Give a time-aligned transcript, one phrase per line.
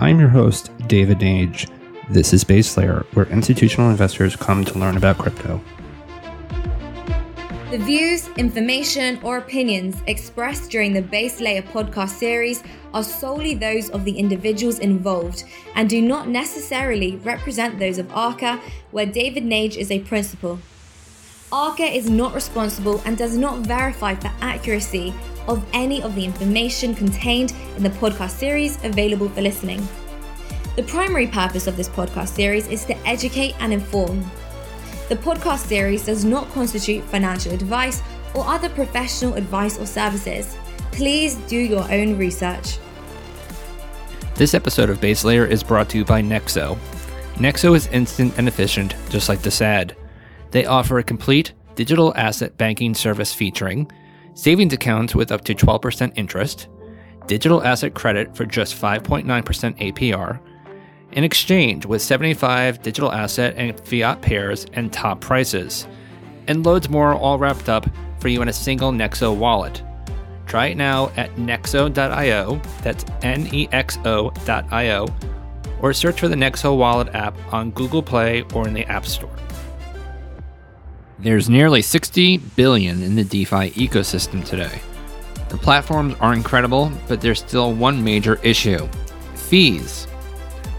[0.00, 1.70] I'm your host, David Nage.
[2.08, 5.60] This is Base Layer, where institutional investors come to learn about crypto.
[7.70, 12.62] The views, information, or opinions expressed during the Base Layer podcast series
[12.94, 15.44] are solely those of the individuals involved
[15.74, 18.58] and do not necessarily represent those of ARCA,
[18.92, 20.60] where David Nage is a principal.
[21.52, 25.12] ARCA is not responsible and does not verify the accuracy
[25.48, 29.86] of any of the information contained in the podcast series available for listening.
[30.76, 34.24] The primary purpose of this podcast series is to educate and inform.
[35.08, 38.02] The podcast series does not constitute financial advice
[38.34, 40.56] or other professional advice or services.
[40.92, 42.78] Please do your own research.
[44.36, 46.78] This episode of Base Layer is brought to you by Nexo.
[47.34, 49.96] Nexo is instant and efficient, just like the SAD.
[50.50, 53.90] They offer a complete digital asset banking service featuring
[54.40, 56.68] savings accounts with up to 12% interest,
[57.26, 60.40] digital asset credit for just 5.9% APR,
[61.12, 65.86] in exchange with 75 digital asset and fiat pairs and top prices,
[66.46, 67.86] and loads more all wrapped up
[68.18, 69.82] for you in a single Nexo wallet.
[70.46, 75.06] Try it now at nexo.io, that's N E X O.io,
[75.82, 79.30] or search for the Nexo Wallet app on Google Play or in the App Store.
[81.22, 84.80] There's nearly 60 billion in the DeFi ecosystem today.
[85.50, 88.88] The platforms are incredible, but there's still one major issue
[89.34, 90.06] fees.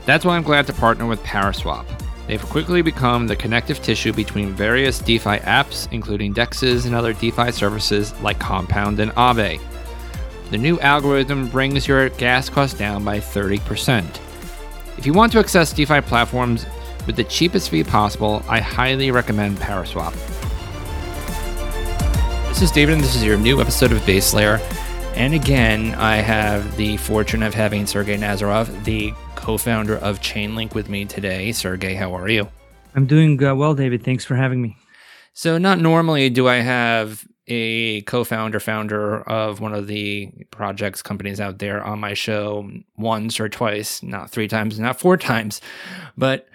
[0.08, 1.86] That's why I'm glad to partner with Paraswap.
[2.26, 7.52] They've quickly become the connective tissue between various DeFi apps, including DEXs and other DeFi
[7.52, 9.62] services like Compound and Aave.
[10.50, 14.04] The new algorithm brings your gas costs down by 30%.
[14.98, 16.66] If you want to access DeFi platforms
[17.06, 20.14] with the cheapest fee possible, I highly recommend Paraswap.
[22.50, 24.60] This is David, and this is your new episode of Base Layer.
[25.16, 30.74] And again, I have the fortune of having Sergey Nazarov, the co founder of Chainlink,
[30.74, 31.52] with me today.
[31.52, 32.48] Sergey, how are you?
[32.96, 34.04] I'm doing uh, well, David.
[34.04, 34.78] Thanks for having me.
[35.34, 41.02] So, not normally do I have a co founder, founder of one of the projects
[41.02, 45.62] companies out there on my show once or twice, not three times, not four times.
[46.18, 46.48] But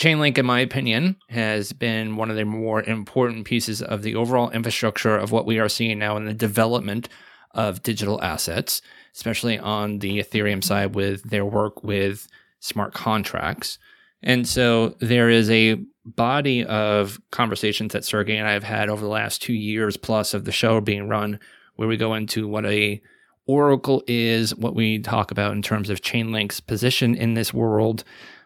[0.00, 4.50] Chainlink, in my opinion, has been one of the more important pieces of the overall
[4.50, 7.08] infrastructure of what we are seeing now in the development
[7.52, 8.82] of digital assets,
[9.14, 12.26] especially on the Ethereum side with their work with
[12.58, 13.78] smart contracts.
[14.22, 19.02] And so there is a body of conversations that Sergey and I have had over
[19.02, 21.38] the last two years plus of the show being run,
[21.76, 23.00] where we go into what a
[23.46, 28.02] Oracle is, what we talk about in terms of Chainlink's position in this world.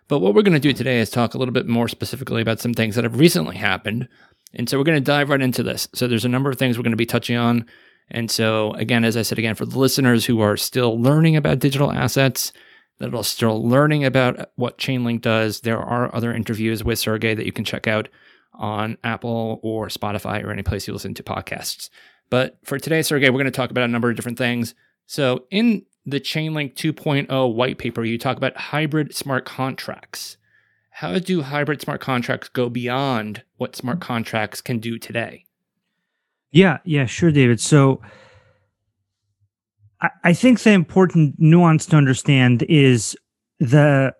[0.09, 2.61] But what we're going to do today is talk a little bit more specifically about
[2.61, 4.09] some things that have recently happened.
[4.55, 5.89] And so we're going to dive right into this.
[5.95, 7.67] So there's a number of things we're going to be touching on
[8.11, 11.59] and so, again, as I said again, for the listeners who are still learning about
[11.59, 12.53] digital assets,
[12.99, 17.47] that are still learning about what Chainlink does, there are other interviews with Sergey that
[17.47, 18.09] you can check out
[18.55, 21.91] on Apple or Spotify or any place you listen to podcasts.
[22.31, 24.75] But for today, Sergey, we're going to talk about a number of different things.
[25.07, 30.37] So, in the Chainlink 2.0 white paper, you talk about hybrid smart contracts.
[30.91, 35.45] How do hybrid smart contracts go beyond what smart contracts can do today?
[36.51, 37.61] Yeah, yeah, sure, David.
[37.61, 38.01] So
[40.01, 43.17] I, I think the important nuance to understand is
[43.61, 44.15] the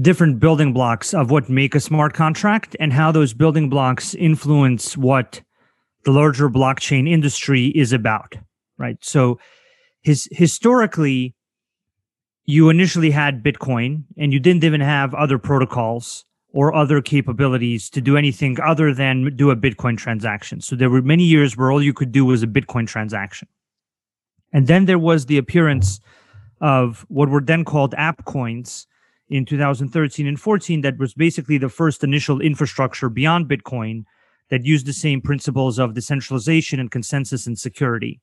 [0.00, 4.96] different building blocks of what make a smart contract and how those building blocks influence
[4.96, 5.40] what
[6.04, 8.36] the larger blockchain industry is about
[8.76, 9.38] right so
[10.02, 11.34] his historically
[12.44, 18.00] you initially had bitcoin and you didn't even have other protocols or other capabilities to
[18.00, 20.60] do anything other than do a Bitcoin transaction.
[20.60, 23.48] So there were many years where all you could do was a Bitcoin transaction.
[24.52, 26.00] And then there was the appearance
[26.60, 28.86] of what were then called app coins
[29.28, 34.04] in 2013 and 14 that was basically the first initial infrastructure beyond Bitcoin
[34.48, 38.20] that used the same principles of decentralization and consensus and security.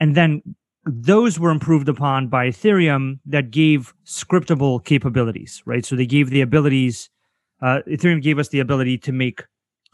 [0.00, 0.42] And then
[0.84, 5.84] those were improved upon by Ethereum that gave scriptable capabilities, right?
[5.84, 7.10] So they gave the abilities,
[7.60, 9.44] uh, Ethereum gave us the ability to make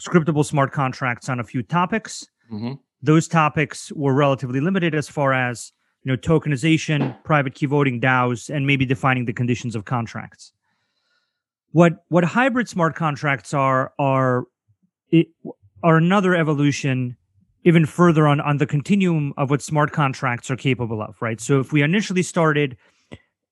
[0.01, 2.27] scriptable smart contracts on a few topics.
[2.53, 2.75] Mm-hmm.
[3.03, 5.73] Those topics were relatively limited as far as
[6.03, 10.53] you know tokenization, private key voting, DAOs, and maybe defining the conditions of contracts.
[11.73, 14.45] What what hybrid smart contracts are are
[15.11, 15.29] it,
[15.83, 17.17] are another evolution
[17.65, 21.61] even further on on the continuum of what smart contracts are capable of right so
[21.61, 22.77] if we initially started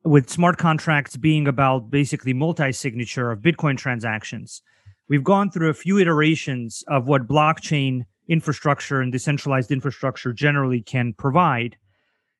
[0.04, 4.62] with smart contracts being about basically multi-signature of bitcoin transactions
[5.08, 11.12] we've gone through a few iterations of what blockchain infrastructure and decentralized infrastructure generally can
[11.12, 11.76] provide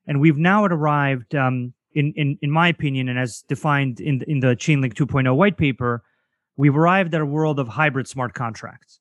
[0.06, 4.40] and we've now arrived um, in, in, in my opinion, and as defined in, in
[4.40, 6.02] the Chainlink 2.0 white paper,
[6.56, 9.00] we've arrived at a world of hybrid smart contracts.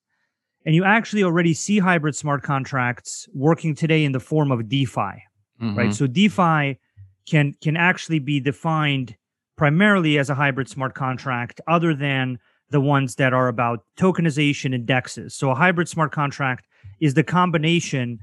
[0.66, 5.02] And you actually already see hybrid smart contracts working today in the form of DeFi,
[5.02, 5.75] mm-hmm.
[5.75, 5.94] right?
[5.94, 6.80] So DeFi
[7.28, 9.16] can can actually be defined
[9.58, 14.88] primarily as a hybrid smart contract, other than the ones that are about tokenization and
[14.88, 15.34] dexes.
[15.34, 16.66] So a hybrid smart contract
[17.00, 18.19] is the combination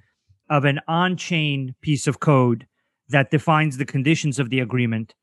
[0.49, 2.67] of an on-chain piece of code
[3.09, 5.15] that defines the conditions of the agreement,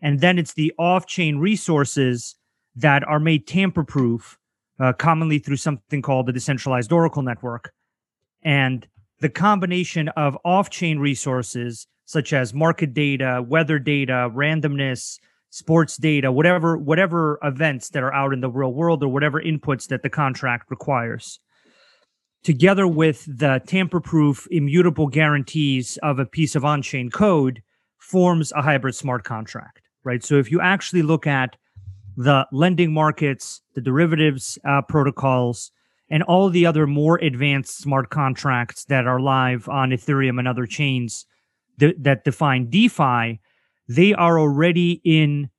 [0.00, 2.34] and then it's the off-chain resources
[2.74, 4.38] that are made tamper-proof
[4.82, 7.72] uh, commonly through something called the decentralized Oracle network.
[8.42, 8.86] And
[9.20, 15.20] the combination of off chain resources such as market data, weather data, randomness,
[15.50, 19.86] sports data, whatever whatever events that are out in the real world or whatever inputs
[19.86, 21.38] that the contract requires.
[22.42, 27.62] Together with the tamper-proof immutable guarantees of a piece of on-chain code
[27.98, 30.24] forms a hybrid smart contract, right?
[30.24, 31.56] So if you actually look at
[32.16, 35.70] the lending markets, the derivatives uh, protocols,
[36.10, 40.66] and all the other more advanced smart contracts that are live on Ethereum and other
[40.66, 41.26] chains
[41.80, 43.40] th- that define DeFi,
[43.88, 45.50] they are already in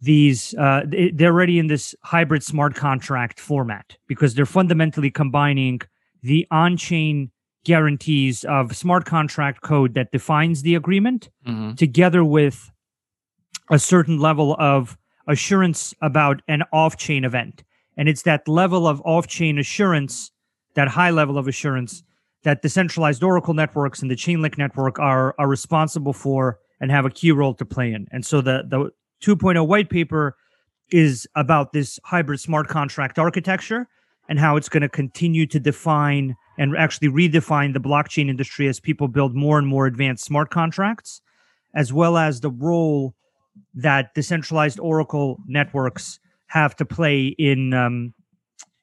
[0.00, 5.80] these uh, they're already in this hybrid smart contract format because they're fundamentally combining
[6.22, 7.30] the on-chain
[7.64, 11.74] guarantees of smart contract code that defines the agreement mm-hmm.
[11.74, 12.70] together with
[13.70, 14.96] a certain level of
[15.30, 17.62] assurance about an off chain event.
[17.96, 20.32] And it's that level of off chain assurance,
[20.74, 22.02] that high level of assurance,
[22.42, 27.10] that decentralized Oracle networks and the Chainlink network are, are responsible for and have a
[27.10, 28.08] key role to play in.
[28.10, 28.90] And so the, the
[29.22, 30.36] 2.0 white paper
[30.90, 33.86] is about this hybrid smart contract architecture
[34.28, 38.80] and how it's going to continue to define and actually redefine the blockchain industry as
[38.80, 41.20] people build more and more advanced smart contracts,
[41.74, 43.14] as well as the role
[43.74, 48.14] that decentralized Oracle networks have to play in um,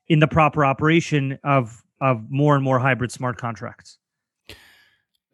[0.08, 3.98] in the proper operation of of more and more hybrid smart contracts.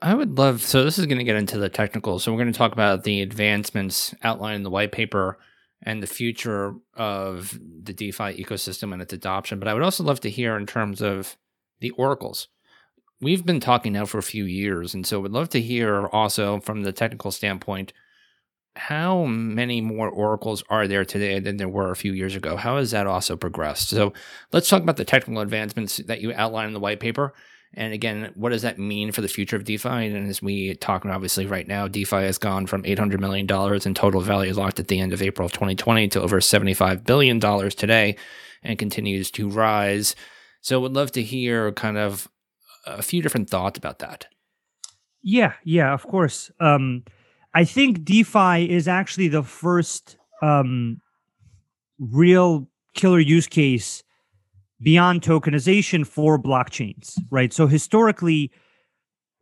[0.02, 0.62] I would love.
[0.62, 2.20] So this is going to get into the technical.
[2.20, 5.38] So we're going to talk about the advancements outlined in the white paper
[5.82, 9.60] and the future of the DeFi ecosystem and its adoption.
[9.60, 11.38] But I would also love to hear in terms of
[11.80, 12.48] the oracles.
[13.22, 16.60] We've been talking now for a few years, and so we'd love to hear also
[16.60, 17.94] from the technical standpoint
[18.76, 22.56] how many more oracles are there today than there were a few years ago?
[22.56, 23.90] How has that also progressed?
[23.90, 24.14] So
[24.52, 27.34] let's talk about the technical advancements that you outline in the white paper.
[27.76, 29.90] And again, what does that mean for the future of DeFi?
[29.90, 33.48] And as we talk obviously right now, DeFi has gone from $800 million
[33.86, 37.40] in total value locked at the end of April of 2020 to over $75 billion
[37.40, 38.16] today
[38.64, 40.16] and continues to rise.
[40.62, 42.28] So would love to hear kind of
[42.86, 44.28] a few different thoughts about that.
[45.24, 46.52] Yeah, yeah, of course.
[46.60, 47.04] Um,
[47.54, 51.02] I think DeFi is actually the first um,
[52.00, 54.04] real killer use case
[54.82, 57.54] beyond tokenization for blockchains, right?
[57.54, 58.52] So historically,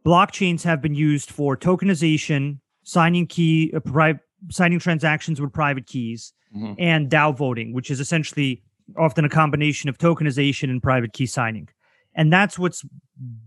[0.05, 4.19] blockchains have been used for tokenization, signing key, uh, pri-
[4.49, 6.73] signing transactions with private keys, mm-hmm.
[6.77, 8.61] and DAO voting, which is essentially
[8.97, 11.69] often a combination of tokenization and private key signing.
[12.13, 12.83] And that's what's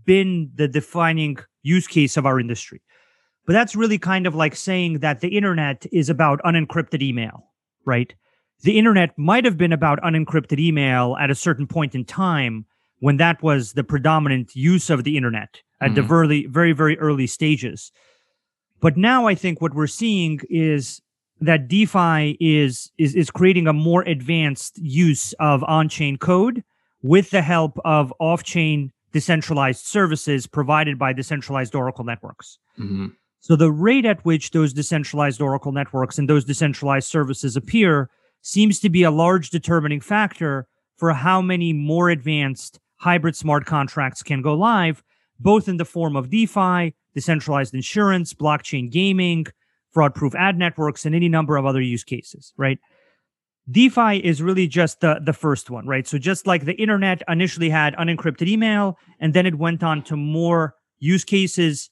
[0.05, 2.81] been the defining use case of our industry.
[3.45, 7.51] But that's really kind of like saying that the internet is about unencrypted email,
[7.85, 8.13] right?
[8.61, 12.65] The internet might have been about unencrypted email at a certain point in time
[12.99, 15.95] when that was the predominant use of the internet at mm-hmm.
[15.95, 17.91] the very, very, very early stages.
[18.79, 21.01] But now I think what we're seeing is
[21.41, 26.63] that DeFi is is is creating a more advanced use of on-chain code
[27.01, 32.57] with the help of off-chain decentralized services provided by decentralized Oracle networks.
[32.79, 33.07] Mm-hmm.
[33.45, 38.09] So the rate at which those decentralized Oracle networks and those decentralized services appear
[38.41, 44.23] seems to be a large determining factor for how many more advanced hybrid smart contracts
[44.23, 45.03] can go live,
[45.39, 49.45] both in the form of DeFi, decentralized insurance, blockchain gaming,
[49.91, 52.79] fraud proof ad networks, and any number of other use cases, right?
[53.69, 56.07] DeFi is really just the, the first one, right?
[56.07, 60.17] So just like the internet initially had unencrypted email, and then it went on to
[60.17, 61.91] more use cases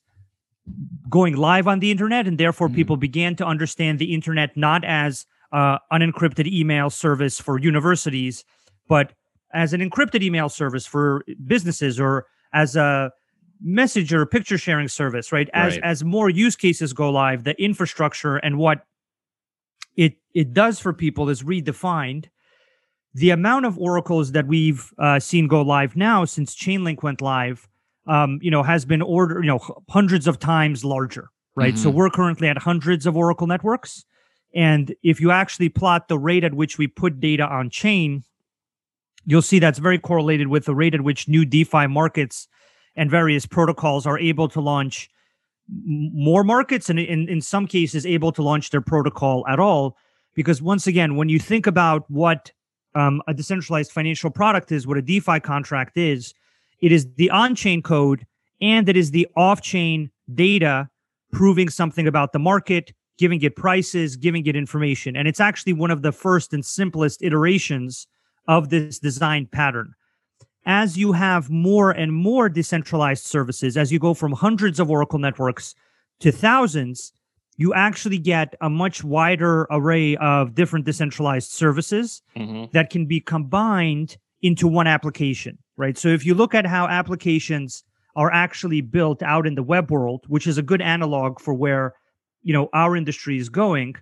[1.10, 2.76] going live on the internet, and therefore mm-hmm.
[2.76, 8.44] people began to understand the internet not as uh, unencrypted email service for universities,
[8.88, 9.14] but
[9.54, 13.12] as an encrypted email service for businesses or as a
[13.62, 15.50] message or picture sharing service, right?
[15.54, 15.84] As right.
[15.84, 18.86] as more use cases go live, the infrastructure and what
[19.96, 22.26] it it does for people is redefined.
[23.14, 27.70] The amount of oracles that we've uh, seen go live now since Chainlink went live
[28.08, 31.74] um, you know, has been ordered, you know, hundreds of times larger, right?
[31.74, 31.84] Mm-hmm.
[31.84, 34.06] So we're currently at hundreds of Oracle networks.
[34.56, 38.24] And if you actually plot the rate at which we put data on chain,
[39.26, 42.48] you'll see that's very correlated with the rate at which new DeFi markets
[42.96, 45.10] and various protocols are able to launch
[45.68, 49.98] more markets and in, in some cases able to launch their protocol at all.
[50.36, 52.52] Because once again, when you think about what
[52.96, 56.34] um, a decentralized financial product is, what a DeFi contract is,
[56.82, 58.26] it is the on chain code
[58.62, 60.90] and it is the off chain data
[61.32, 65.16] proving something about the market, giving it prices, giving it information.
[65.16, 68.08] And it's actually one of the first and simplest iterations
[68.48, 69.94] of this design pattern.
[70.66, 75.20] As you have more and more decentralized services, as you go from hundreds of Oracle
[75.20, 75.76] networks
[76.22, 77.12] to thousands,
[77.58, 82.66] you actually get a much wider array of different decentralized services mm-hmm.
[82.72, 85.98] that can be combined into one application, right?
[85.98, 87.84] So if you look at how applications
[88.16, 91.94] are actually built out in the web world, which is a good analog for where
[92.44, 93.96] you know our industry is going,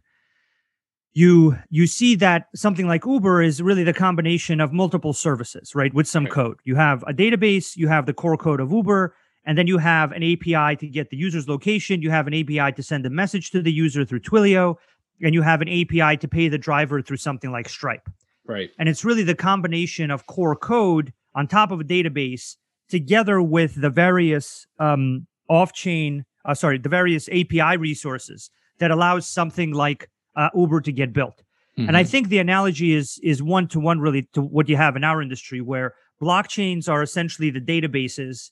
[1.14, 5.94] you you see that something like Uber is really the combination of multiple services, right?
[5.94, 6.34] With some right.
[6.34, 6.60] code.
[6.64, 10.12] You have a database, you have the core code of Uber, and then you have
[10.12, 13.52] an API to get the user's location, you have an API to send a message
[13.52, 14.76] to the user through Twilio,
[15.22, 18.10] and you have an API to pay the driver through something like Stripe.
[18.46, 18.72] Right.
[18.80, 22.56] And it's really the combination of core code on top of a database
[22.90, 29.72] together with the various um, off-chain, uh, sorry, the various API resources that allows something
[29.72, 31.44] like uh, Uber to get built.
[31.78, 31.88] Mm-hmm.
[31.88, 32.10] And I mm-hmm.
[32.10, 35.22] think the analogy is is one to one really to what you have in our
[35.22, 38.52] industry, where blockchains are essentially the databases.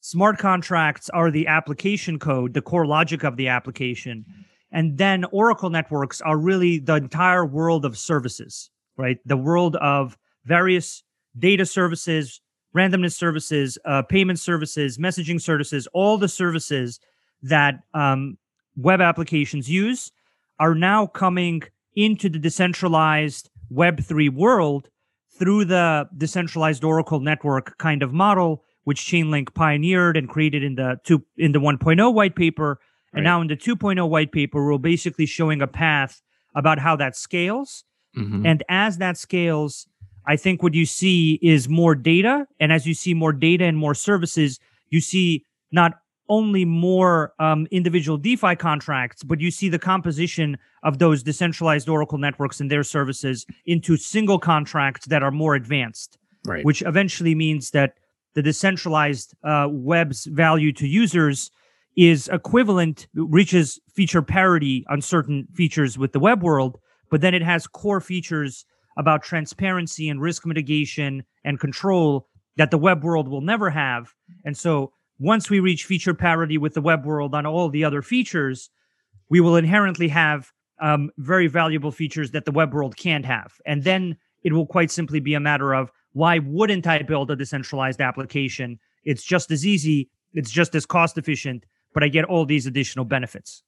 [0.00, 4.24] Smart contracts are the application code, the core logic of the application.
[4.70, 9.18] And then Oracle networks are really the entire world of services, right?
[9.24, 11.03] The world of various
[11.38, 12.40] data services,
[12.76, 17.00] randomness services, uh, payment services, messaging services, all the services
[17.42, 18.38] that um,
[18.76, 20.10] web applications use
[20.58, 21.62] are now coming
[21.96, 24.88] into the decentralized Web3 world
[25.38, 30.98] through the decentralized Oracle network kind of model, which Chainlink pioneered and created in the
[31.04, 32.80] two in the 1.0 white paper.
[33.12, 36.20] And now in the 2.0 white paper, we're basically showing a path
[36.56, 37.84] about how that scales.
[38.16, 38.44] Mm-hmm.
[38.44, 39.86] And as that scales,
[40.26, 42.46] I think what you see is more data.
[42.60, 44.58] And as you see more data and more services,
[44.90, 45.94] you see not
[46.28, 52.18] only more um, individual DeFi contracts, but you see the composition of those decentralized Oracle
[52.18, 56.18] networks and their services into single contracts that are more advanced.
[56.46, 56.64] Right.
[56.64, 57.94] Which eventually means that
[58.34, 61.50] the decentralized uh, web's value to users
[61.96, 66.78] is equivalent, reaches feature parity on certain features with the web world,
[67.10, 72.78] but then it has core features about transparency and risk mitigation and control that the
[72.78, 74.14] web world will never have.
[74.44, 78.02] And so once we reach feature parity with the web world on all the other
[78.02, 78.70] features,
[79.28, 83.52] we will inherently have um, very valuable features that the web world can't have.
[83.66, 87.36] And then it will quite simply be a matter of why wouldn't I build a
[87.36, 88.78] decentralized application?
[89.04, 93.04] It's just as easy, it's just as cost efficient, but I get all these additional
[93.04, 93.62] benefits.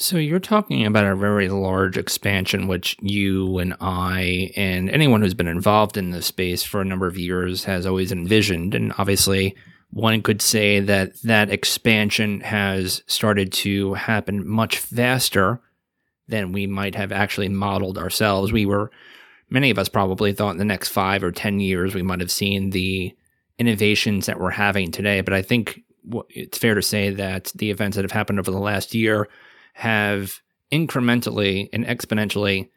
[0.00, 5.34] So you're talking about a very large expansion, which you and I and anyone who's
[5.34, 8.76] been involved in this space for a number of years has always envisioned.
[8.76, 9.56] And obviously,
[9.90, 15.60] one could say that that expansion has started to happen much faster
[16.28, 18.52] than we might have actually modeled ourselves.
[18.52, 18.92] We were,
[19.50, 22.30] many of us probably thought in the next five or 10 years, we might have
[22.30, 23.16] seen the
[23.58, 25.22] innovations that we're having today.
[25.22, 25.82] But I think
[26.28, 29.26] it's fair to say that the events that have happened over the last year
[29.78, 30.40] have
[30.72, 32.68] incrementally and exponentially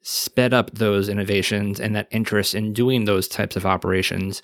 [0.00, 4.42] sped up those innovations and that interest in doing those types of operations.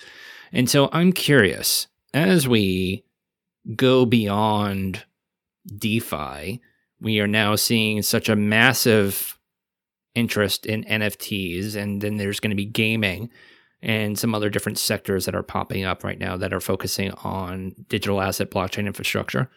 [0.52, 3.04] And so I'm curious, as we
[3.74, 5.04] go beyond
[5.76, 6.60] DeFi,
[7.00, 9.36] we are now seeing such a massive
[10.14, 13.28] interest in NFTs, and then there's going to be gaming
[13.82, 17.74] and some other different sectors that are popping up right now that are focusing on
[17.88, 19.50] digital asset blockchain infrastructure.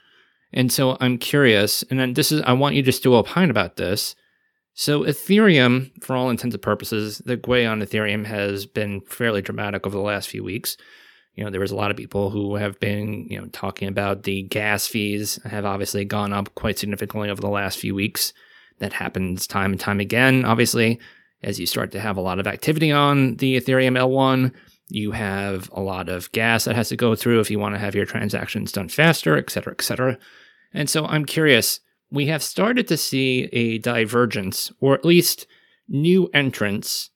[0.53, 3.77] And so I'm curious, and then this is I want you just to opine about
[3.77, 4.15] this.
[4.74, 9.86] So Ethereum, for all intents and purposes, the gwei on Ethereum has been fairly dramatic
[9.86, 10.77] over the last few weeks.
[11.36, 14.24] You know, there was a lot of people who have been, you know, talking about
[14.24, 18.34] the gas fees have obviously gone up quite significantly over the last few weeks.
[18.79, 20.43] That happens time and time again.
[20.43, 21.00] Obviously,
[21.43, 24.53] as you start to have a lot of activity on the Ethereum L1,
[24.91, 27.79] you have a lot of gas that has to go through if you want to
[27.79, 30.17] have your transactions done faster, et cetera, et cetera.
[30.74, 31.79] And so I'm curious,
[32.10, 35.48] we have started to see a divergence, or at least
[35.88, 37.10] new entrants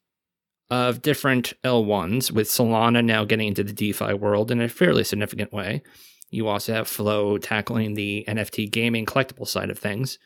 [0.70, 5.54] of different L1s, with Solana now getting into the DeFi world in a fairly significant
[5.54, 5.84] way.
[6.30, 10.18] You also have Flow tackling the NFT gaming collectible side of things.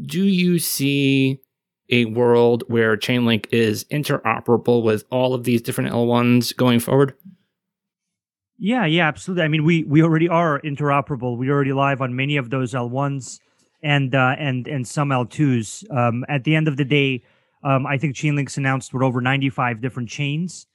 [0.00, 1.40] Do you see
[1.90, 7.14] a world where Chainlink is interoperable with all of these different L1s going forward?
[8.58, 9.42] Yeah, yeah, absolutely.
[9.42, 11.36] I mean, we we already are interoperable.
[11.36, 13.40] We already live on many of those L1s
[13.82, 15.90] and uh, and and some L2s.
[15.90, 17.24] Um, at the end of the day,
[17.64, 20.68] um, I think Chainlink's announced we're over 95 different chains,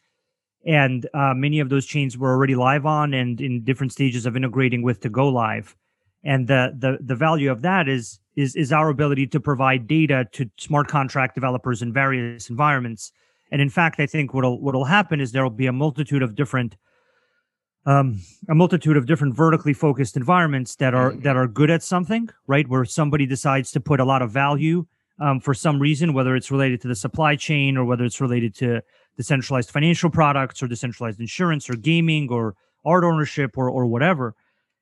[0.66, 4.36] and uh, many of those chains were already live on and in different stages of
[4.36, 5.76] integrating with to go live.
[6.24, 10.26] And the the the value of that is is is our ability to provide data
[10.32, 13.12] to smart contract developers in various environments.
[13.52, 16.36] And in fact, I think what'll what'll happen is there will be a multitude of
[16.36, 16.78] different
[17.86, 21.22] um, a multitude of different vertically focused environments that are mm-hmm.
[21.22, 22.68] that are good at something, right?
[22.68, 24.86] Where somebody decides to put a lot of value
[25.20, 28.54] um, for some reason, whether it's related to the supply chain or whether it's related
[28.56, 28.82] to
[29.16, 34.36] decentralized financial products or decentralized insurance or gaming or art ownership or or whatever.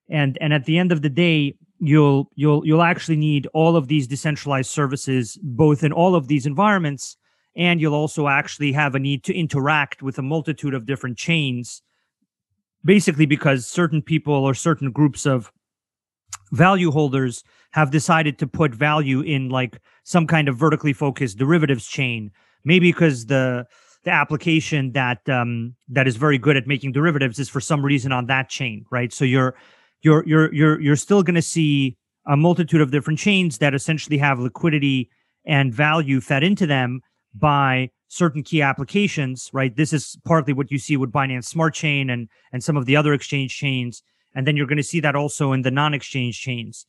[0.10, 3.88] And and at the end of the day, you'll you'll you'll actually need all of
[3.88, 7.18] these decentralized services both in all of these environments,
[7.56, 11.82] and you'll also actually have a need to interact with a multitude of different chains
[12.86, 15.52] basically because certain people or certain groups of
[16.52, 21.88] value holders have decided to put value in like some kind of vertically focused derivatives
[21.88, 22.32] chain.
[22.64, 23.66] Maybe because the
[24.04, 28.12] the application that um that is very good at making derivatives is for some reason
[28.12, 29.12] on that chain right?
[29.12, 29.56] So you're
[30.06, 31.98] you're you're you're you're still going to see
[32.28, 35.10] a multitude of different chains that essentially have liquidity
[35.46, 37.02] and value fed into them
[37.34, 39.76] by certain key applications, right?
[39.76, 42.96] This is partly what you see with Binance Smart Chain and and some of the
[42.96, 44.04] other exchange chains,
[44.36, 46.86] and then you're going to see that also in the non-exchange chains.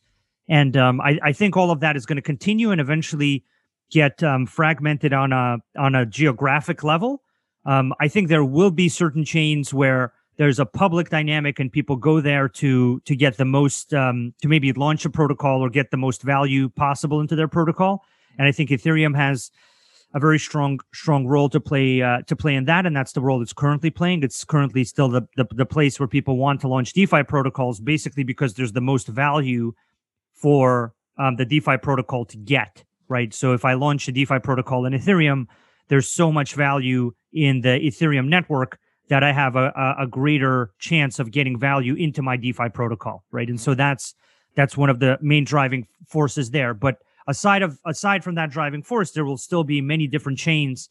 [0.49, 3.42] And um, I, I, think all of that is going to continue and eventually
[3.90, 7.23] get um, fragmented on a on a geographic level.
[7.64, 11.97] Um, I think there will be certain chains where there's a public dynamic and people
[11.97, 15.90] go there to to get the most um, to maybe launch a protocol or get
[15.90, 18.05] the most value possible into their protocol.
[18.38, 19.50] And I think Ethereum has
[20.14, 23.20] a very strong strong role to play uh, to play in that, and that's the
[23.20, 24.22] role it's currently playing.
[24.22, 28.25] It's currently still the, the the place where people want to launch DeFi protocols, basically
[28.25, 29.72] because there's the most value
[30.33, 32.85] for um, the DeFi protocol to get.
[33.09, 33.33] Right.
[33.33, 35.46] So if I launch a DeFi protocol in Ethereum,
[35.88, 41.19] there's so much value in the Ethereum network that I have a, a greater chance
[41.19, 43.25] of getting value into my DeFi protocol.
[43.31, 43.49] Right.
[43.49, 44.14] And so that's
[44.55, 46.75] that's one of the main driving forces there.
[46.75, 50.88] But aside of aside from that driving force, there will still be many different chains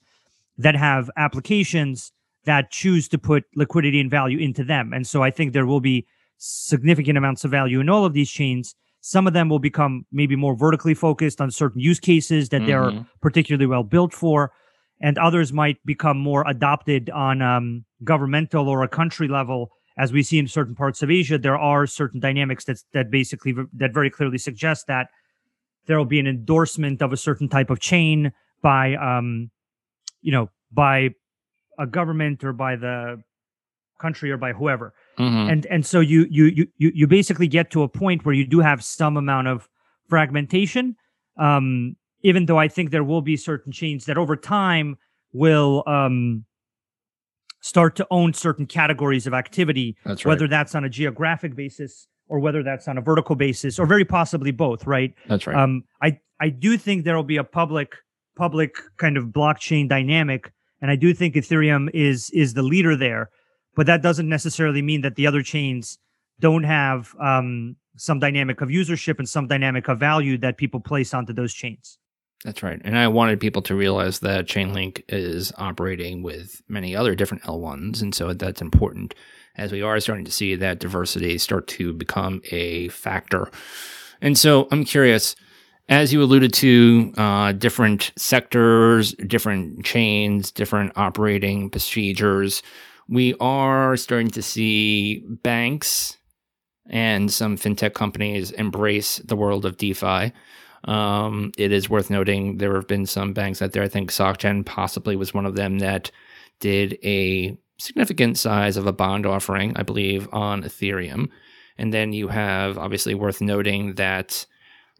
[0.57, 2.11] that have applications
[2.45, 4.93] that choose to put liquidity and value into them.
[4.93, 6.05] And so I think there will be
[6.37, 8.75] significant amounts of value in all of these chains.
[9.01, 12.95] Some of them will become maybe more vertically focused on certain use cases that mm-hmm.
[12.95, 14.51] they're particularly well built for.
[15.01, 19.71] And others might become more adopted on um, governmental or a country level.
[19.97, 23.53] As we see in certain parts of Asia, there are certain dynamics that that basically
[23.73, 25.07] that very clearly suggest that
[25.85, 28.31] there will be an endorsement of a certain type of chain
[28.61, 29.51] by um
[30.21, 31.09] you know by
[31.77, 33.21] a government or by the
[33.99, 35.49] country or by whoever mm-hmm.
[35.49, 38.59] and and so you you you you basically get to a point where you do
[38.59, 39.69] have some amount of
[40.09, 40.95] fragmentation
[41.37, 44.97] um even though i think there will be certain chains that over time
[45.31, 46.43] will um
[47.61, 50.31] start to own certain categories of activity that's right.
[50.31, 54.05] whether that's on a geographic basis or whether that's on a vertical basis or very
[54.05, 55.13] possibly both right?
[55.27, 55.55] That's right.
[55.55, 57.95] Um, i i do think there will be a public
[58.35, 63.29] public kind of blockchain dynamic and i do think ethereum is is the leader there
[63.75, 65.97] but that doesn't necessarily mean that the other chains
[66.39, 71.13] don't have um, some dynamic of usership and some dynamic of value that people place
[71.13, 71.97] onto those chains
[72.45, 72.79] that's right.
[72.85, 78.03] And I wanted people to realize that Chainlink is operating with many other different L1s.
[78.03, 79.15] And so that's important
[79.55, 83.49] as we are starting to see that diversity start to become a factor.
[84.21, 85.35] And so I'm curious,
[85.89, 92.61] as you alluded to, uh, different sectors, different chains, different operating procedures,
[93.09, 96.17] we are starting to see banks
[96.87, 100.31] and some fintech companies embrace the world of DeFi.
[100.85, 103.83] Um, it is worth noting there have been some banks out there.
[103.83, 106.11] I think SocGen possibly was one of them that
[106.59, 111.29] did a significant size of a bond offering, I believe, on Ethereum.
[111.77, 114.45] And then you have obviously worth noting that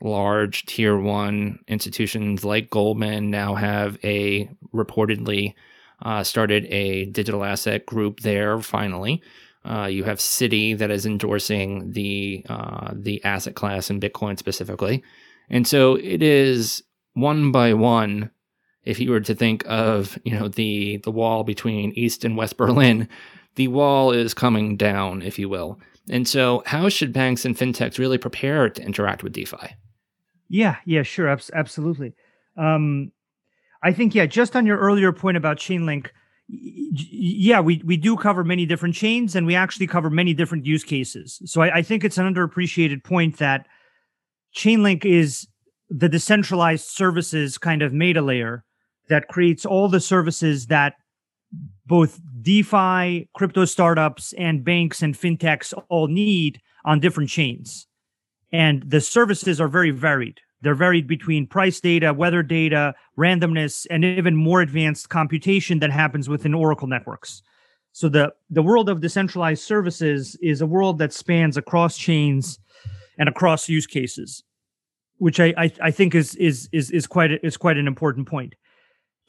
[0.01, 5.53] large tier one institutions like Goldman now have a reportedly
[6.01, 9.21] uh, started a digital asset group there finally.
[9.63, 15.03] Uh, you have Citi that is endorsing the uh, the asset class in Bitcoin specifically,
[15.49, 18.31] and so it is one by one
[18.83, 22.55] if you were to think of you know the the wall between East and West
[22.57, 23.09] Berlin,
[23.55, 25.79] the wall is coming down, if you will.
[26.09, 29.75] And so, how should banks and fintechs really prepare to interact with DeFi?
[30.47, 32.13] Yeah, yeah, sure, absolutely.
[32.55, 33.11] Um,
[33.81, 36.09] I think, yeah, just on your earlier point about Chainlink,
[36.47, 40.83] yeah, we we do cover many different chains, and we actually cover many different use
[40.83, 41.41] cases.
[41.45, 43.65] So I, I think it's an underappreciated point that
[44.55, 45.47] Chainlink is
[45.89, 48.63] the decentralized services kind of meta layer
[49.09, 50.93] that creates all the services that
[51.85, 57.87] both DeFi, crypto startups, and banks and fintechs all need on different chains.
[58.51, 60.39] And the services are very varied.
[60.61, 66.27] They're varied between price data, weather data, randomness, and even more advanced computation that happens
[66.29, 67.43] within Oracle networks.
[67.91, 72.59] So the, the world of decentralized services is a world that spans across chains
[73.17, 74.43] and across use cases,
[75.17, 78.55] which I, I, I think is is is is quite is quite an important point.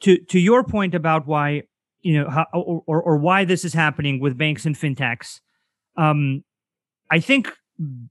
[0.01, 1.63] To to your point about why
[2.01, 5.39] you know how or, or why this is happening with banks and fintechs,
[5.97, 6.43] um,
[7.09, 7.51] I think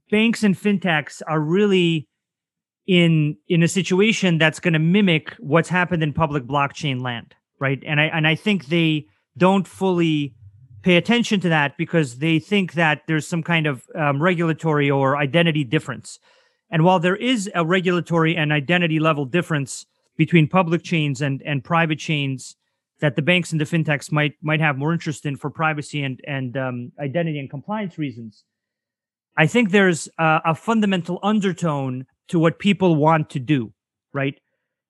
[0.09, 2.07] banks and fintechs are really
[2.87, 7.81] in in a situation that's going to mimic what's happened in public blockchain land, right?
[7.85, 9.05] And I and I think they
[9.37, 10.33] don't fully
[10.81, 15.17] pay attention to that because they think that there's some kind of um, regulatory or
[15.17, 16.19] identity difference.
[16.69, 19.85] And while there is a regulatory and identity level difference
[20.17, 22.55] between public chains and and private chains
[22.99, 26.19] that the banks and the fintechs might might have more interest in for privacy and
[26.25, 28.43] and um, identity and compliance reasons,
[29.37, 33.71] I think there's a, a fundamental undertone to what people want to do,
[34.13, 34.39] right?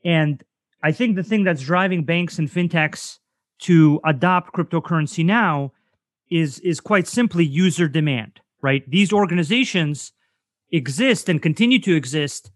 [0.03, 0.43] And
[0.81, 3.19] I think the thing that's driving banks and fintechs
[3.59, 5.73] to adopt cryptocurrency now
[6.29, 8.89] is is quite simply user demand, right?
[8.89, 10.11] These organizations
[10.71, 12.51] exist and continue to exist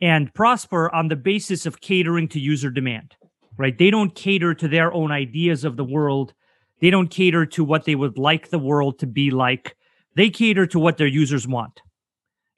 [0.00, 3.14] and prosper on the basis of catering to user demand,
[3.56, 3.76] right?
[3.76, 6.34] They don't cater to their own ideas of the world.
[6.80, 9.76] They don't cater to what they would like the world to be like.
[10.16, 11.80] They cater to what their users want.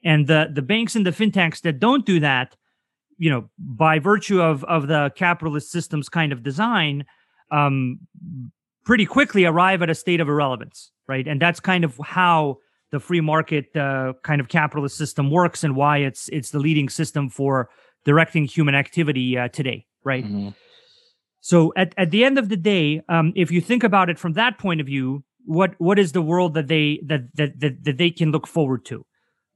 [0.02, 2.56] And the the banks and the fintechs that don't do that,
[3.16, 7.04] you know, by virtue of of the capitalist system's kind of design,
[7.50, 8.00] um,
[8.84, 11.26] pretty quickly arrive at a state of irrelevance, right?
[11.26, 12.58] And that's kind of how
[12.92, 16.88] the free market uh, kind of capitalist system works, and why it's it's the leading
[16.88, 17.68] system for
[18.04, 20.24] directing human activity uh, today, right?
[20.24, 20.50] Mm-hmm.
[21.40, 24.32] So at, at the end of the day, um, if you think about it from
[24.34, 27.98] that point of view, what what is the world that they that that that, that
[27.98, 29.04] they can look forward to?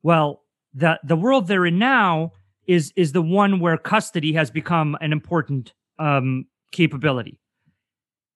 [0.03, 0.43] Well,
[0.75, 2.33] the the world they're in now
[2.67, 7.39] is is the one where custody has become an important um, capability,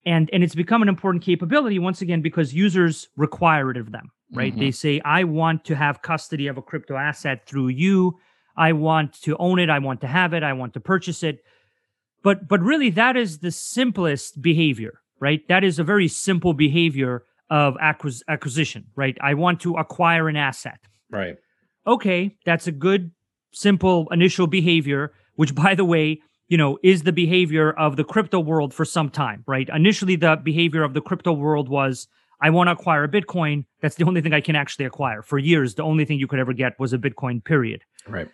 [0.04, 4.10] and and it's become an important capability once again because users require it of them.
[4.34, 4.52] Right?
[4.52, 4.60] Mm-hmm.
[4.60, 8.18] They say, "I want to have custody of a crypto asset through you.
[8.56, 9.68] I want to own it.
[9.68, 10.42] I want to have it.
[10.42, 11.44] I want to purchase it."
[12.22, 15.46] But but really, that is the simplest behavior, right?
[15.48, 19.16] That is a very simple behavior of acquis- acquisition, right?
[19.20, 20.78] I want to acquire an asset.
[21.10, 21.36] Right
[21.86, 23.12] okay, that's a good,
[23.52, 26.20] simple initial behavior, which, by the way,
[26.52, 29.70] you know, is the behavior of the crypto world for some time, right?
[29.74, 32.06] Initially, the behavior of the crypto world was
[32.42, 33.64] I want to acquire a Bitcoin.
[33.80, 35.22] That's the only thing I can actually acquire.
[35.22, 37.84] For years, the only thing you could ever get was a Bitcoin, period.
[38.06, 38.28] Right.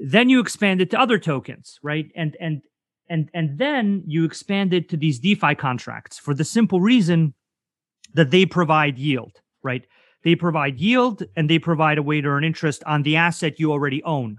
[0.00, 2.06] Then you expand it to other tokens, right?
[2.16, 2.62] And and
[3.08, 7.34] and and then you expand it to these DeFi contracts for the simple reason
[8.12, 9.86] that they provide yield, right?
[10.24, 13.70] They provide yield and they provide a way to earn interest on the asset you
[13.70, 14.38] already own.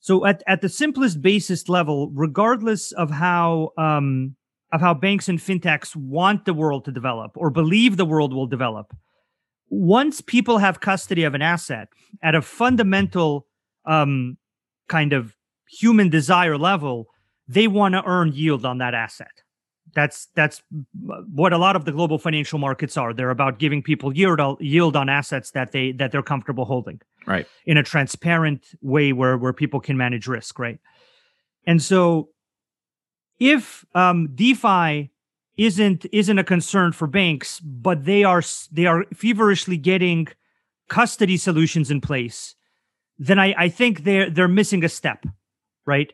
[0.00, 4.36] So at, at the simplest basis level, regardless of how um,
[4.72, 8.46] of how banks and fintechs want the world to develop or believe the world will
[8.46, 8.94] develop,
[9.68, 11.88] once people have custody of an asset
[12.22, 13.46] at a fundamental
[13.84, 14.38] um,
[14.88, 15.34] kind of
[15.68, 17.08] human desire level,
[17.48, 19.42] they want to earn yield on that asset
[19.94, 20.62] that's that's
[21.00, 23.12] what a lot of the global financial markets are.
[23.12, 27.46] They're about giving people yield yield on assets that they that they're comfortable holding right.
[27.66, 30.78] in a transparent way where where people can manage risk right?
[31.66, 32.30] And so
[33.40, 35.10] if um defi
[35.56, 40.28] isn't isn't a concern for banks but they are they are feverishly getting
[40.88, 42.54] custody solutions in place
[43.18, 45.26] then i i think they're they're missing a step
[45.86, 46.12] right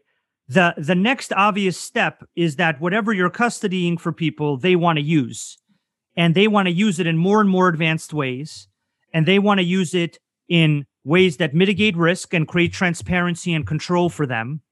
[0.48, 5.04] the the next obvious step is that whatever you're custodying for people they want to
[5.04, 5.58] use.
[6.16, 8.68] And they want to use it in more and more advanced ways.
[9.12, 13.66] And they want to use it in ways that mitigate risk and create transparency and
[13.66, 14.62] control for them.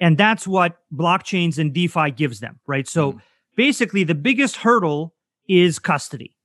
[0.00, 2.86] And that's what blockchains and defi gives them right?
[2.86, 3.20] So mm.
[3.56, 5.14] basically the biggest hurdle
[5.48, 6.36] is custody.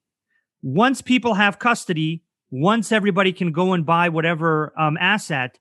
[0.64, 5.60] Once people have custody once everybody can go and buy whatever um, asset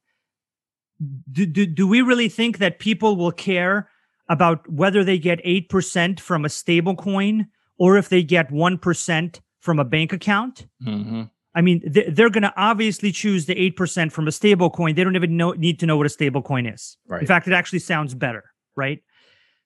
[1.31, 3.89] do, do, do we really think that people will care
[4.29, 7.47] about whether they get 8% from a stable coin
[7.79, 10.67] or if they get 1% from a bank account.
[10.85, 11.23] Mm-hmm.
[11.55, 14.95] I mean, they're going to obviously choose the 8% from a stable coin.
[14.95, 16.99] They don't even know, need to know what a stable coin is.
[17.09, 17.21] Right.
[17.21, 18.45] In fact, it actually sounds better,
[18.77, 19.03] right?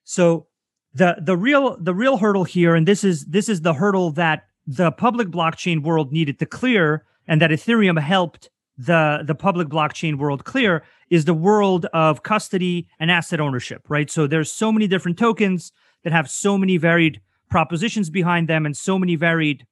[0.03, 0.47] So
[0.93, 4.43] the the real the real hurdle here and this is this is the hurdle that
[4.67, 8.49] the public blockchain world needed to clear and that Ethereum helped
[8.85, 14.09] the the public blockchain world clear is the world of custody and asset ownership, right?
[14.09, 15.71] So there's so many different tokens
[16.03, 19.67] that have so many varied propositions behind them and so many varied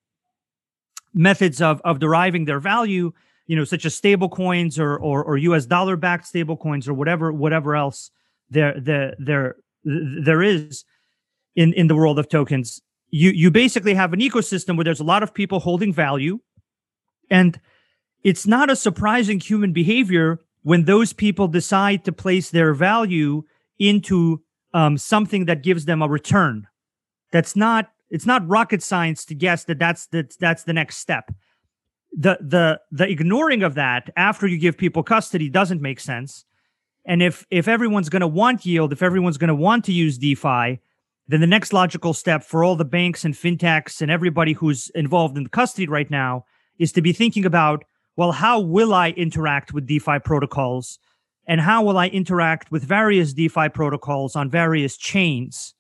[1.14, 3.12] methods of of deriving their value,
[3.48, 6.94] you know, such as stable coins or or, or US dollar backed stable coins or
[6.94, 8.12] whatever whatever else
[8.52, 10.84] there there there there is
[11.56, 12.80] in in the world of tokens.
[13.10, 16.40] You you basically have an ecosystem where there's a lot of people holding value
[17.32, 17.60] and
[18.24, 23.44] it's not a surprising human behavior when those people decide to place their value
[23.78, 24.42] into
[24.74, 26.68] um, something that gives them a return.
[27.32, 31.32] That's not it's not rocket science to guess that that's that that's the next step.
[32.12, 36.46] The the the ignoring of that after you give people custody doesn't make sense.
[37.06, 40.18] And if if everyone's going to want yield, if everyone's going to want to use
[40.18, 40.80] DeFi,
[41.28, 45.38] then the next logical step for all the banks and fintechs and everybody who's involved
[45.38, 46.46] in custody right now
[46.80, 47.86] is to be thinking about
[48.20, 51.00] well, how will I interact with DeFi protocols?
[51.48, 55.74] And how will I interact with various DeFi protocols on various chains?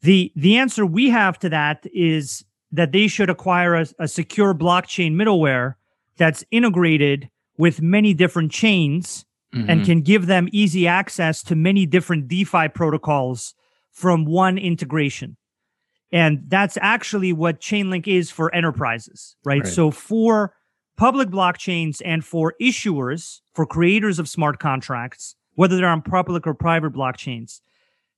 [0.00, 4.54] The, the answer we have to that is that they should acquire a, a secure
[4.54, 5.74] blockchain middleware
[6.16, 7.28] that's integrated
[7.58, 9.68] with many different chains mm-hmm.
[9.68, 13.52] and can give them easy access to many different DeFi protocols
[13.92, 15.36] from one integration.
[16.10, 19.62] And that's actually what Chainlink is for enterprises, right?
[19.62, 19.70] right.
[19.70, 20.54] So for
[20.96, 26.54] public blockchains and for issuers, for creators of smart contracts, whether they're on public or
[26.54, 27.60] private blockchains.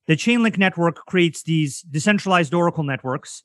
[0.07, 3.43] The Chainlink network creates these decentralized Oracle networks,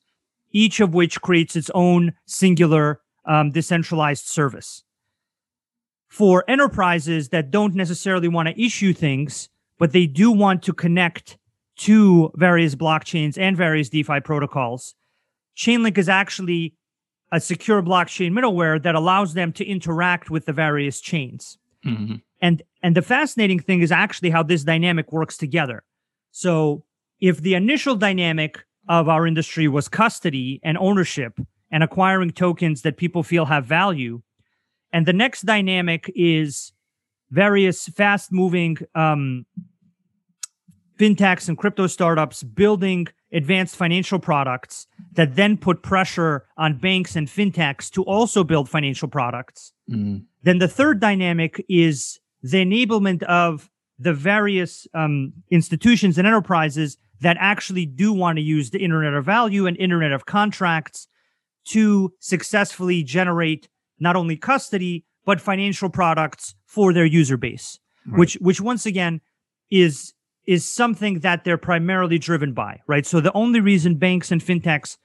[0.53, 4.85] each of which creates its own singular um, decentralized service.
[6.09, 11.38] For enterprises that don't necessarily want to issue things, but they do want to connect
[11.79, 14.95] to various blockchains and various DeFi protocols,
[15.57, 16.77] Chainlink is actually
[17.33, 21.59] a secure blockchain middleware that allows them to interact with the various chains.
[21.85, 22.16] Mm-hmm.
[22.40, 25.83] And and the fascinating thing is actually how this dynamic works together.
[26.31, 26.85] So
[27.21, 31.40] if the initial dynamic of our industry was custody and ownership
[31.71, 34.23] and acquiring tokens that people feel have value,
[34.92, 36.73] and the next dynamic is
[37.31, 39.47] various fast moving um,
[40.99, 47.29] fintechs and crypto startups building advanced financial products that then put pressure on banks and
[47.29, 49.73] fintechs to also build financial products.
[49.90, 50.25] Mm.
[50.42, 57.37] Then the third dynamic is the enablement of the various um, institutions and enterprises that
[57.38, 61.07] actually do want to use the internet of value and internet of contracts
[61.64, 63.68] to successfully generate
[64.01, 68.18] not only custody but financial products for their user base right.
[68.18, 69.21] which which once again
[69.71, 70.12] is
[70.46, 73.07] is something that they're primarily driven by, right?
[73.07, 74.96] So the only reason banks and fintechs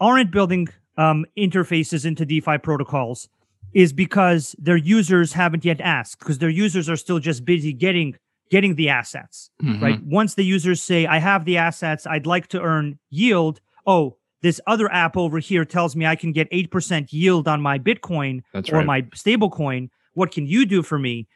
[0.00, 3.28] aren't building um, interfaces into DeFi protocols
[3.72, 8.16] is because their users haven't yet asked, because their users are still just busy getting
[8.50, 9.82] getting the assets, mm-hmm.
[9.82, 10.02] right?
[10.04, 14.60] Once the users say, "I have the assets, I'd like to earn yield," oh, this
[14.66, 18.42] other app over here tells me I can get eight percent yield on my Bitcoin
[18.52, 18.86] That's or right.
[18.86, 19.90] my stablecoin.
[20.14, 21.28] What can you do for me?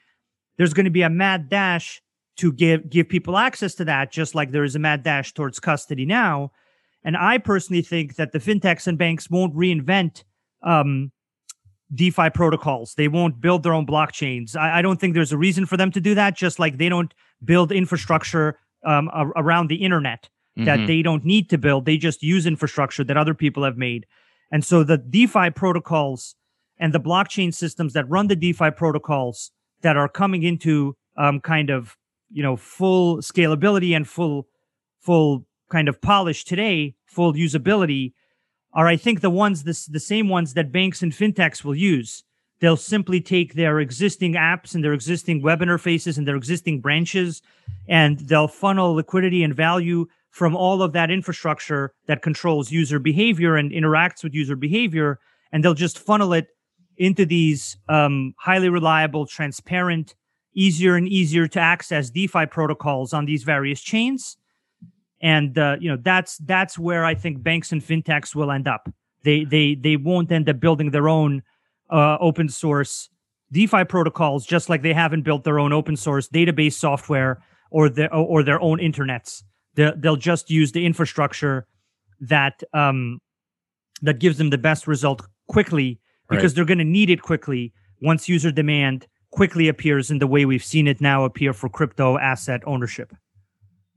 [0.56, 2.00] There's going to be a mad dash
[2.40, 5.60] to give give people access to that, just like there is a mad dash towards
[5.60, 6.52] custody now.
[7.04, 10.24] And I personally think that the fintechs and banks won't reinvent
[10.62, 11.12] um,
[11.94, 12.94] DeFi protocols.
[12.94, 14.56] They won't build their own blockchains.
[14.56, 16.36] I, I, don't think there's a reason for them to do that.
[16.36, 17.12] Just like they don't
[17.44, 20.86] build infrastructure um, a- around the internet that mm-hmm.
[20.86, 21.84] they don't need to build.
[21.86, 24.06] They just use infrastructure that other people have made.
[24.52, 26.34] And so the DeFi protocols
[26.78, 31.70] and the blockchain systems that run the DeFi protocols that are coming into um, kind
[31.70, 31.96] of
[32.30, 34.46] you know full scalability and full
[35.00, 38.12] full kind of polish today full usability
[38.72, 42.24] are i think the ones this the same ones that banks and fintechs will use.
[42.60, 47.40] They'll simply take their existing apps and their existing web interfaces and their existing branches
[47.88, 53.56] and they'll funnel liquidity and value from all of that infrastructure that controls user behavior
[53.56, 55.18] and interacts with user behavior
[55.52, 56.48] and they'll just funnel it
[56.98, 60.14] into these um, highly reliable transparent
[60.54, 64.36] easier and easier to access DeFi protocols on these various chains.
[65.22, 68.88] And uh, you know that's that's where I think banks and fintechs will end up.
[69.22, 71.42] They they they won't end up building their own
[71.90, 73.10] uh, open source
[73.52, 78.12] DeFi protocols, just like they haven't built their own open source database software or their
[78.14, 79.42] or their own internets.
[79.74, 81.66] They'll, they'll just use the infrastructure
[82.20, 83.20] that um,
[84.02, 86.56] that gives them the best result quickly because right.
[86.56, 90.64] they're going to need it quickly once user demand quickly appears in the way we've
[90.64, 93.14] seen it now appear for crypto asset ownership.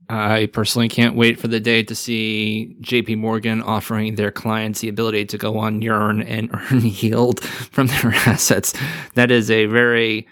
[0.08, 4.88] I personally can't wait for the day to see JP Morgan offering their clients the
[4.88, 8.74] ability to go on Yearn and earn yield from their assets.
[9.14, 10.26] That is a very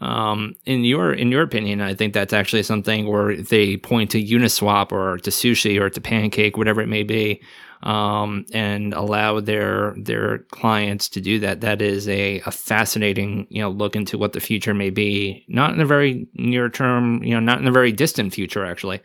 [0.00, 4.22] um, in your in your opinion, I think that's actually something where they point to
[4.22, 7.42] Uniswap or to Sushi or to Pancake, whatever it may be,
[7.82, 11.62] um, and allow their their clients to do that.
[11.62, 15.44] That is a, a fascinating you know look into what the future may be.
[15.48, 19.00] Not in a very near term, you know, not in a very distant future, actually.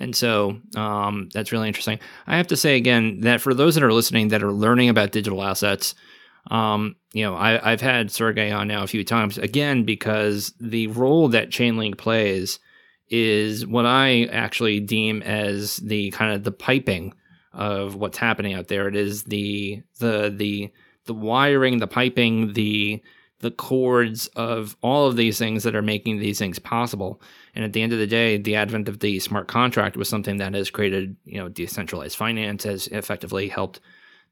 [0.00, 2.00] And so um, that's really interesting.
[2.26, 5.12] I have to say again that for those that are listening that are learning about
[5.12, 5.94] digital assets,
[6.50, 10.88] um, you know, I, have had Sergey on now a few times again because the
[10.88, 12.58] role that Chainlink plays
[13.08, 17.14] is what I actually deem as the kind of the piping
[17.52, 18.88] of what's happening out there.
[18.88, 20.70] It is the the the
[21.06, 23.02] the wiring, the piping, the
[23.40, 27.20] the cords of all of these things that are making these things possible.
[27.54, 30.38] And at the end of the day, the advent of the smart contract was something
[30.38, 33.80] that has created, you know, decentralized finance, has effectively helped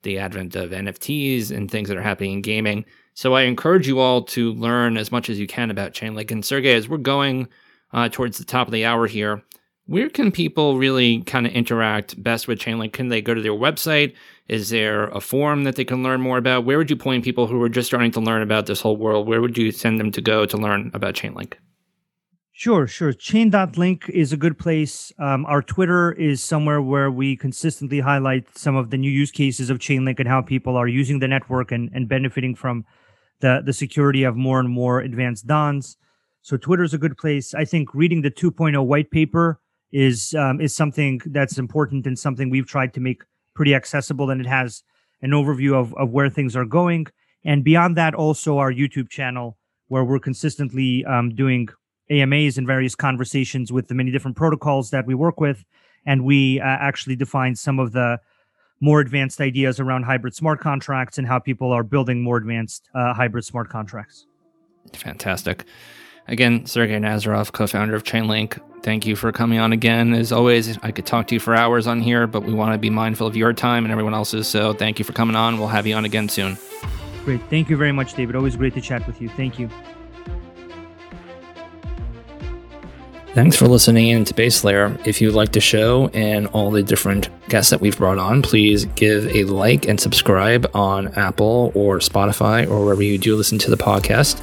[0.02, 2.84] the advent of NFTs and things that are happening in gaming.
[3.14, 6.30] So I encourage you all to learn as much as you can about Chainlink.
[6.30, 7.48] And Sergey, as we're going
[7.92, 9.42] uh, towards the top of the hour here,
[9.86, 12.92] where can people really kind of interact best with Chainlink?
[12.92, 14.14] Can they go to their website?
[14.48, 16.64] Is there a forum that they can learn more about?
[16.64, 19.26] Where would you point people who are just starting to learn about this whole world?
[19.26, 21.54] Where would you send them to go to learn about Chainlink?
[22.54, 23.14] Sure, sure.
[23.14, 25.10] Chain.link is a good place.
[25.18, 29.70] Um, our Twitter is somewhere where we consistently highlight some of the new use cases
[29.70, 32.84] of Chainlink and how people are using the network and, and benefiting from
[33.40, 35.96] the, the security of more and more advanced DONs.
[36.42, 37.54] So Twitter is a good place.
[37.54, 39.58] I think reading the 2.0 white paper
[39.90, 43.22] is um, is something that's important and something we've tried to make
[43.54, 44.28] pretty accessible.
[44.28, 44.82] And it has
[45.22, 47.06] an overview of, of where things are going.
[47.44, 49.56] And beyond that, also our YouTube channel,
[49.88, 51.68] where we're consistently um, doing
[52.12, 55.64] AMAs and various conversations with the many different protocols that we work with.
[56.04, 58.20] And we uh, actually define some of the
[58.80, 63.14] more advanced ideas around hybrid smart contracts and how people are building more advanced uh,
[63.14, 64.26] hybrid smart contracts.
[64.92, 65.64] Fantastic.
[66.28, 70.14] Again, Sergey Nazarov, co founder of Chainlink, thank you for coming on again.
[70.14, 72.78] As always, I could talk to you for hours on here, but we want to
[72.78, 74.46] be mindful of your time and everyone else's.
[74.46, 75.58] So thank you for coming on.
[75.58, 76.58] We'll have you on again soon.
[77.24, 77.40] Great.
[77.50, 78.34] Thank you very much, David.
[78.34, 79.28] Always great to chat with you.
[79.30, 79.68] Thank you.
[83.34, 84.94] Thanks for listening in to Base Layer.
[85.06, 88.84] If you like the show and all the different guests that we've brought on, please
[88.84, 93.70] give a like and subscribe on Apple or Spotify or wherever you do listen to
[93.70, 94.38] the podcast.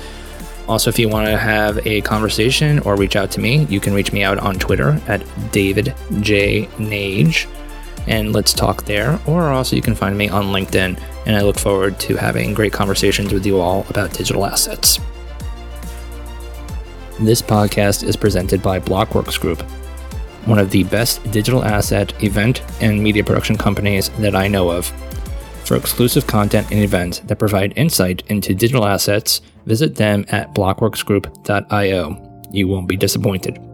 [0.68, 3.94] Also, if you want to have a conversation or reach out to me, you can
[3.94, 6.66] reach me out on Twitter at David J.
[6.78, 7.48] Nage
[8.08, 9.20] and let's talk there.
[9.28, 12.74] Or also, you can find me on LinkedIn, and I look forward to having great
[12.74, 15.00] conversations with you all about digital assets.
[17.22, 19.62] This podcast is presented by Blockworks Group,
[20.46, 24.86] one of the best digital asset, event, and media production companies that I know of.
[25.66, 32.42] For exclusive content and events that provide insight into digital assets, visit them at blockworksgroup.io.
[32.52, 33.69] You won't be disappointed.